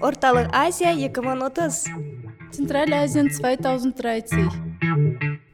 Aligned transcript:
Орталық 0.00 0.48
Азия 0.52 0.92
2030 0.94 1.88
Центральная 2.52 3.02
Азия 3.04 3.22
2030 3.22 4.68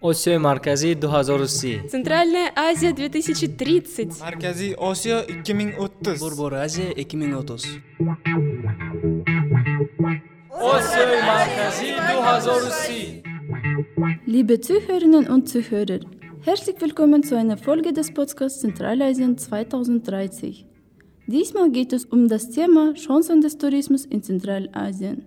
осиёи 0.01 0.39
марказӣ 0.39 0.95
2030 0.95 1.89
Центральная 1.89 2.53
Азия 2.57 2.93
2030 2.93 4.21
Markaziy 4.21 4.75
Osiyo 4.77 5.19
2030. 5.27 6.21
Бурбуразия 6.21 6.93
2030. 6.93 7.83
осиёи 10.75 11.21
марказӣ 11.33 11.89
2030 11.97 13.35
Liebe 14.27 14.61
Zuhörerinnen 14.61 15.29
und 15.29 15.49
Zuhörer, 15.49 16.01
herzlich 16.43 16.81
willkommen 16.81 17.23
zu 17.23 17.37
einer 17.37 17.57
Folge 17.57 17.93
des 17.93 18.13
Podcasts 18.13 18.61
Zentralasien 18.61 19.37
2030. 19.39 20.67
Diesmal 21.32 21.70
geht 21.70 21.94
es 21.94 22.06
um 22.06 22.28
das 22.28 22.50
Thema 22.50 22.96
Chancen 22.96 23.40
des 23.40 23.56
Tourismus 23.56 24.04
in 24.04 24.24
Zentralasien. 24.24 25.26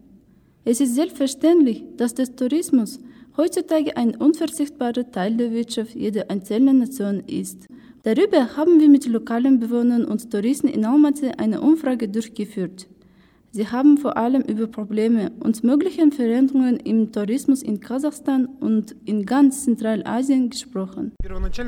Es 0.64 0.80
ist 0.80 0.96
selbstverständlich, 0.96 1.84
dass 1.96 2.12
der 2.12 2.34
Tourismus 2.34 2.98
heutzutage 3.36 3.96
ein 3.96 4.16
unverzichtbarer 4.16 5.08
Teil 5.12 5.36
der 5.36 5.52
Wirtschaft 5.52 5.94
jeder 5.94 6.28
einzelnen 6.28 6.80
Nation 6.80 7.22
ist. 7.28 7.68
Darüber 8.02 8.56
haben 8.56 8.80
wir 8.80 8.88
mit 8.88 9.06
lokalen 9.06 9.60
Bewohnern 9.60 10.04
und 10.04 10.28
Touristen 10.28 10.66
in 10.66 10.84
Almaty 10.84 11.28
eine 11.38 11.60
Umfrage 11.60 12.08
durchgeführt. 12.08 12.88
Sie 13.54 13.68
haben 13.68 13.98
vor 13.98 14.16
allem 14.16 14.40
über 14.40 14.66
Probleme 14.66 15.30
und 15.40 15.62
mögliche 15.62 16.10
Veränderungen 16.10 16.78
im 16.80 17.12
Tourismus 17.12 17.62
in 17.62 17.80
Kasachstan 17.80 18.46
und 18.46 18.96
in 19.04 19.26
ganz 19.26 19.64
Zentralasien 19.64 20.48
gesprochen. 20.48 21.12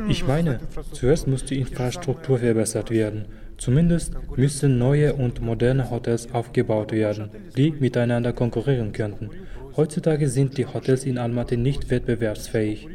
Ich 0.08 0.26
meine, 0.26 0.60
zuerst 0.92 1.28
muss 1.28 1.44
die 1.44 1.58
Infrastruktur 1.58 2.38
verbessert 2.38 2.90
werden. 2.90 3.26
Zumindest 3.58 4.14
müssen 4.34 4.78
neue 4.78 5.12
und 5.12 5.42
moderne 5.42 5.90
Hotels 5.90 6.32
aufgebaut 6.32 6.90
werden, 6.90 7.28
die 7.54 7.72
miteinander 7.72 8.32
konkurrieren 8.32 8.92
könnten. 8.92 9.28
Heutzutage 9.76 10.30
sind 10.30 10.56
die 10.56 10.64
Hotels 10.64 11.04
in 11.04 11.18
Almaty 11.18 11.58
nicht 11.58 11.90
wettbewerbsfähig. 11.90 12.88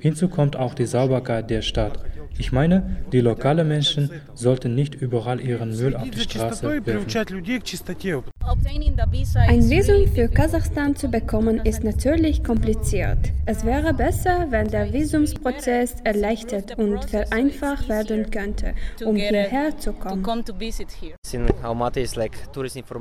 Hinzu 0.00 0.28
kommt 0.28 0.54
auch 0.54 0.74
die 0.74 0.84
Sauberkeit 0.84 1.48
der 1.48 1.62
Stadt. 1.62 1.98
Ich 2.38 2.52
meine, 2.52 2.96
die 3.12 3.20
lokalen 3.20 3.68
Menschen 3.68 4.10
sollten 4.34 4.74
nicht 4.74 4.94
überall 4.94 5.40
ihren 5.40 5.76
Müll 5.76 5.94
auf 5.96 6.08
die 6.10 6.20
Straße 6.20 6.62
werfen. 6.84 7.06
Ein 8.46 9.70
Visum 9.70 10.06
für 10.08 10.28
Kasachstan 10.28 10.94
zu 10.94 11.08
bekommen 11.08 11.60
ist 11.64 11.82
natürlich 11.82 12.44
kompliziert. 12.44 13.18
Es 13.46 13.64
wäre 13.64 13.94
besser, 13.94 14.46
wenn 14.50 14.68
der 14.68 14.92
Visumsprozess 14.92 15.96
erleichtert 16.04 16.78
und 16.78 17.04
vereinfacht 17.04 17.88
werden 17.88 18.30
könnte, 18.30 18.74
um 19.04 19.16
hierher 19.16 19.76
zu 19.78 19.92
kommen. 19.94 20.24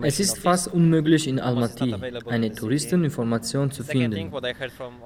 Es 0.04 0.20
ist 0.20 0.38
fast 0.38 0.74
unmöglich 0.74 1.28
in 1.28 1.40
Almaty 1.40 1.96
eine 2.28 2.54
Touristeninformation 2.54 3.72
zu 3.72 3.84
finden. 3.84 4.32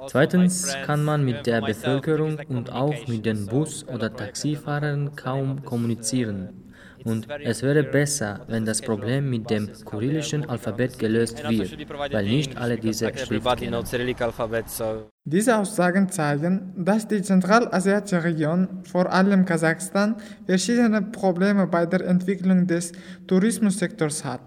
Zweitens 0.08 0.76
kann 0.86 1.04
man 1.04 1.26
mit 1.26 1.48
der 1.48 1.62
Bevölkerung 1.62 2.40
und 2.48 2.72
auch 2.72 3.08
mit 3.08 3.26
den 3.26 3.48
Bus- 3.48 3.88
oder 3.88 4.14
Taxifahrern 4.14 5.16
kaum 5.16 5.64
kommunizieren. 5.64 6.67
Und 7.04 7.28
es 7.44 7.64
wäre 7.64 7.84
besser, 7.84 8.42
wenn 8.48 8.66
das 8.66 8.82
Problem 8.82 9.30
mit 9.30 9.50
dem 9.50 9.70
kyrillischen 9.86 10.50
Alphabet 10.50 10.98
gelöst 11.00 11.44
wird, 11.50 11.90
weil 12.12 12.26
nicht 12.26 12.58
alle 12.58 12.78
diese 12.78 13.12
Schrift 13.18 13.58
kennen. 13.58 13.84
Diese 15.26 15.58
Aussagen 15.58 16.10
zeigen, 16.10 16.74
dass 16.78 17.08
die 17.08 17.22
zentralasiatische 17.22 18.24
Region, 18.24 18.68
vor 18.84 19.12
allem 19.12 19.46
Kasachstan, 19.46 20.16
verschiedene 20.46 21.02
Probleme 21.02 21.68
bei 21.68 21.86
der 21.86 22.06
Entwicklung 22.06 22.66
des 22.66 22.94
Tourismussektors 23.28 24.24
hat. 24.24 24.42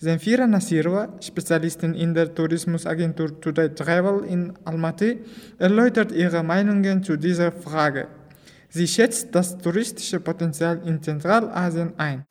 Zemfira 0.00 0.46
Nasirova, 0.46 1.08
Spezialistin 1.20 1.92
in 1.94 2.14
der 2.14 2.32
Tourismusagentur 2.32 3.40
Today 3.40 3.74
Travel 3.74 4.24
in 4.28 4.52
Almaty, 4.64 5.18
erläutert 5.58 6.12
ihre 6.12 6.44
Meinungen 6.44 7.02
zu 7.02 7.16
dieser 7.16 7.50
Frage. 7.50 8.06
Sie 8.70 8.86
schätzt 8.86 9.34
das 9.34 9.56
touristische 9.56 10.20
Potenzial 10.20 10.82
in 10.84 11.02
Zentralasien 11.02 11.94
ein. 11.96 12.24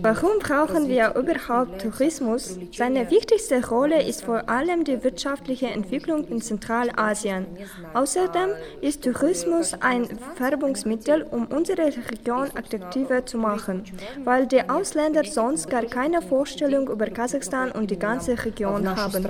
Warum 0.00 0.38
brauchen 0.38 0.88
wir 0.88 1.14
überhaupt 1.14 1.82
Tourismus? 1.82 2.58
Seine 2.74 3.10
wichtigste 3.10 3.66
Rolle 3.68 4.02
ist 4.02 4.24
vor 4.24 4.48
allem 4.48 4.84
die 4.84 5.04
wirtschaftliche 5.04 5.66
Entwicklung 5.66 6.26
in 6.28 6.40
Zentralasien. 6.40 7.46
Außerdem 7.92 8.50
ist 8.80 9.04
Tourismus 9.04 9.74
ein 9.80 10.08
Färbungsmittel, 10.36 11.22
um 11.30 11.46
unsere 11.46 11.88
Region 12.10 12.48
attraktiver 12.54 13.26
zu 13.26 13.36
machen, 13.36 13.84
weil 14.24 14.46
die 14.46 14.66
Ausländer 14.70 15.24
sonst 15.24 15.68
gar 15.68 15.84
keine 15.84 16.22
Vorstellung 16.22 16.88
über 16.88 17.06
Kasachstan 17.06 17.72
und 17.72 17.90
die 17.90 17.98
ganze 17.98 18.42
Region 18.42 18.88
haben. 18.96 19.26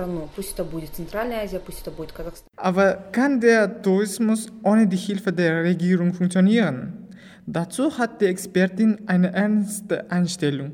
Aber 2.55 2.93
kann 3.11 3.41
der 3.41 3.81
Tourismus 3.81 4.47
ohne 4.63 4.87
die 4.87 5.00
Hilfe 5.05 5.33
der 5.33 5.63
Regierung 5.63 6.13
funktionieren? 6.13 7.07
Dazu 7.45 7.97
hat 7.97 8.21
die 8.21 8.25
Expertin 8.25 9.07
eine 9.07 9.33
ernste 9.33 10.09
Einstellung. 10.11 10.71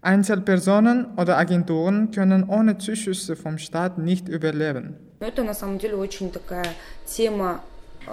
Einzelpersonen 0.00 1.06
oder 1.16 1.36
Agenturen 1.36 2.12
können 2.12 2.44
ohne 2.44 2.78
Zuschüsse 2.78 3.34
vom 3.34 3.58
Staat 3.58 3.98
nicht 3.98 4.28
überleben. 4.28 4.94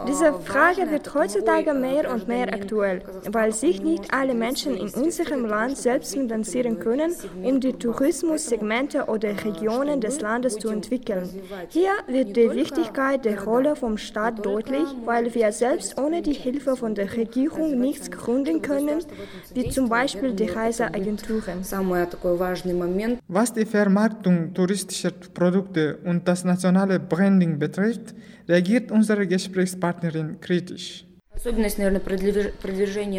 Diese 0.07 0.33
Frage 0.33 0.89
wird 0.91 1.13
heutzutage 1.13 1.73
mehr 1.73 2.11
und 2.11 2.27
mehr 2.27 2.53
aktuell, 2.53 3.01
weil 3.31 3.53
sich 3.53 3.81
nicht 3.81 4.13
alle 4.13 4.33
Menschen 4.33 4.75
in 4.77 4.89
unserem 4.89 5.45
Land 5.45 5.77
selbst 5.77 6.13
finanzieren 6.13 6.79
können, 6.79 7.13
um 7.41 7.59
die 7.59 7.73
Tourismussegmente 7.73 9.05
oder 9.05 9.29
Regionen 9.43 10.01
des 10.01 10.21
Landes 10.21 10.57
zu 10.57 10.69
entwickeln. 10.69 11.29
Hier 11.69 11.91
wird 12.07 12.35
die 12.35 12.51
Wichtigkeit 12.51 13.25
der 13.25 13.43
Rolle 13.43 13.75
vom 13.75 13.97
Staat 13.97 14.45
deutlich, 14.45 14.85
weil 15.05 15.33
wir 15.33 15.51
selbst 15.51 15.99
ohne 15.99 16.21
die 16.21 16.33
Hilfe 16.33 16.75
von 16.75 16.95
der 16.95 17.15
Regierung 17.15 17.79
nichts 17.79 18.11
gründen 18.11 18.61
können, 18.61 18.99
wie 19.53 19.69
zum 19.69 19.89
Beispiel 19.89 20.33
die 20.33 20.49
Reiseagenturen. 20.49 21.59
Was 23.27 23.53
die 23.53 23.65
Vermarktung 23.65 24.53
touristischer 24.53 25.11
Produkte 25.33 25.97
und 26.03 26.27
das 26.27 26.43
nationale 26.43 26.99
Branding 26.99 27.59
betrifft, 27.59 28.13
reagiert 28.47 28.91
unsere 28.91 29.27
Gesprächspartnerin 29.27 30.39
kritisch. 30.39 31.05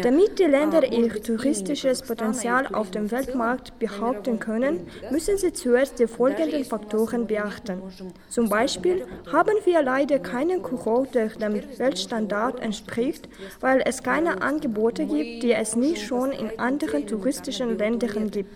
Damit 0.03 0.39
die 0.39 0.43
Länder 0.43 0.91
ihr 0.91 1.21
touristisches 1.21 2.01
Potenzial 2.01 2.67
auf 2.73 2.89
dem 2.91 3.11
Weltmarkt 3.11 3.77
behaupten 3.79 4.39
können, 4.39 4.87
müssen 5.11 5.37
sie 5.37 5.53
zuerst 5.53 5.99
die 5.99 6.07
folgenden 6.07 6.65
Faktoren 6.65 7.27
beachten. 7.27 7.81
Zum 8.27 8.49
Beispiel 8.49 9.05
haben 9.31 9.55
wir 9.65 9.83
leider 9.83 10.19
keinen 10.19 10.61
Kurort, 10.63 11.13
der 11.13 11.27
dem 11.27 11.61
Weltstandard 11.77 12.59
entspricht, 12.59 13.29
weil 13.59 13.81
es 13.85 14.01
keine 14.01 14.41
Angebote 14.41 15.05
gibt, 15.05 15.43
die 15.43 15.53
es 15.53 15.75
nicht 15.75 16.01
schon 16.01 16.31
in 16.31 16.57
anderen 16.59 17.05
touristischen 17.05 17.77
Ländern 17.77 18.31
gibt. 18.31 18.49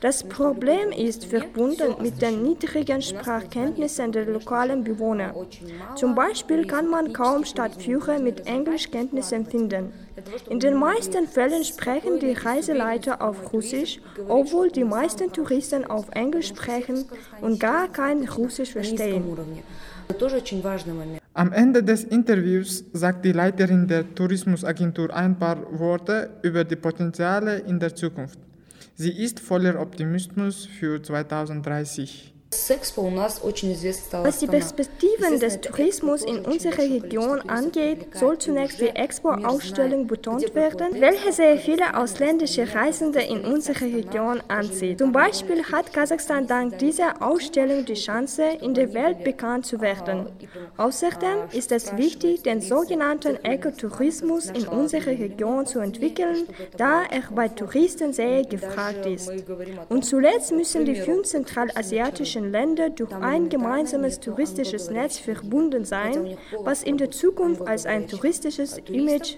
Das 0.00 0.22
Problem 0.24 0.92
ist 0.92 1.24
verbunden 1.24 1.94
mit 2.00 2.20
den 2.22 2.42
niedrigen 2.42 3.02
Sprachkenntnissen 3.02 4.12
der 4.12 4.26
lokalen 4.26 4.84
Bewohner. 4.84 5.34
Zum 5.94 6.14
Beispiel 6.14 6.66
kann 6.66 6.88
man 6.88 7.12
kaum 7.12 7.44
Stadtführer 7.44 8.18
mit 8.18 8.46
Englischkenntnissen 8.46 9.46
finden. 9.46 9.92
In 10.48 10.60
den 10.60 10.74
meisten 10.74 11.26
Fällen 11.26 11.64
sprechen 11.64 12.18
die 12.20 12.32
Reiseleiter 12.32 13.20
auf 13.20 13.52
Russisch, 13.52 14.00
obwohl 14.28 14.70
die 14.70 14.84
meisten 14.84 15.32
Touristen 15.32 15.84
auf 15.84 16.08
Englisch 16.12 16.48
sprechen 16.48 17.04
und 17.40 17.60
gar 17.60 17.88
kein 17.88 18.26
Russisch 18.28 18.72
verstehen. 18.72 19.24
Am 21.34 21.52
Ende 21.52 21.82
des 21.82 22.04
Interviews 22.04 22.84
sagt 22.92 23.24
die 23.24 23.32
Leiterin 23.32 23.86
der 23.86 24.14
Tourismusagentur 24.14 25.14
ein 25.14 25.38
paar 25.38 25.58
Worte 25.78 26.30
über 26.42 26.64
die 26.64 26.76
Potenziale 26.76 27.58
in 27.58 27.78
der 27.78 27.94
Zukunft. 27.94 28.38
Sie 28.98 29.10
ist 29.10 29.40
voller 29.40 29.78
Optimismus 29.78 30.64
für 30.64 31.02
2030. 31.02 32.32
Was 32.68 34.38
die 34.38 34.46
Perspektiven 34.46 35.40
des 35.40 35.60
Tourismus 35.60 36.22
in 36.22 36.44
unserer 36.44 36.78
Region 36.78 37.40
angeht, 37.48 38.08
soll 38.14 38.38
zunächst 38.38 38.80
die 38.80 38.88
Expo-Ausstellung 38.88 40.06
betont 40.06 40.54
werden, 40.54 41.00
welche 41.00 41.32
sehr 41.32 41.58
viele 41.58 41.96
ausländische 41.96 42.74
Reisende 42.74 43.20
in 43.20 43.44
unserer 43.44 43.82
Region 43.82 44.42
anzieht. 44.48 44.98
Zum 44.98 45.12
Beispiel 45.12 45.64
hat 45.64 45.92
Kasachstan 45.92 46.46
dank 46.46 46.78
dieser 46.78 47.22
Ausstellung 47.22 47.84
die 47.84 47.94
Chance, 47.94 48.42
in 48.60 48.74
der 48.74 48.92
Welt 48.94 49.22
bekannt 49.22 49.66
zu 49.66 49.80
werden. 49.80 50.26
Außerdem 50.76 51.48
ist 51.52 51.72
es 51.72 51.96
wichtig, 51.96 52.42
den 52.42 52.60
sogenannten 52.60 53.38
Ökotourismus 53.44 54.46
in 54.46 54.66
unserer 54.66 55.06
Region 55.06 55.66
zu 55.66 55.78
entwickeln, 55.80 56.46
da 56.76 57.02
er 57.10 57.22
bei 57.30 57.48
Touristen 57.48 58.12
sehr 58.12 58.44
gefragt 58.44 59.06
ist. 59.06 59.30
Und 59.88 60.04
zuletzt 60.04 60.52
müssen 60.52 60.84
die 60.84 60.96
fünf 60.96 61.26
zentralasiatischen 61.26 62.36
europäischen 62.36 62.52
Länder 62.55 62.89
durch 62.89 63.11
ein 63.13 63.49
gemeinsames 63.49 64.19
touristisches 64.19 64.89
Netz 64.89 65.17
verbunden 65.17 65.85
sein, 65.85 66.37
was 66.63 66.83
in 66.83 66.97
der 66.97 67.11
Zukunft 67.11 67.61
als 67.67 67.85
ein 67.85 68.07
touristisches 68.07 68.77
Image 68.89 69.35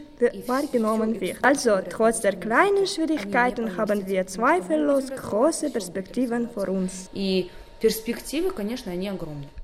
wahrgenommen 0.48 1.19
wird. 1.19 1.38
Also, 1.42 1.80
trotz 1.90 2.22
der 2.22 2.36
kleinen 2.36 2.88
Schwierigkeiten 2.88 3.78
haben 3.78 4.07
wir 4.07 4.28
zweifellos 4.28 5.10
große 5.10 5.69
Perspektiven 5.69 6.50
vor 6.50 6.69
uns. 6.69 7.10
перспективы, 7.84 8.51
конечно, 8.51 8.92
они 8.94 9.10
огромные. 9.10 9.56